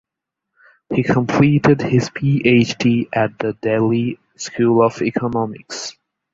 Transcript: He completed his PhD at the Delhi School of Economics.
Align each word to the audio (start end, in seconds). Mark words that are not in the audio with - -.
He 0.91 1.03
completed 1.03 1.79
his 1.83 2.09
PhD 2.09 3.07
at 3.13 3.37
the 3.37 3.53
Delhi 3.61 4.17
School 4.35 4.81
of 4.81 4.99
Economics. 4.99 5.93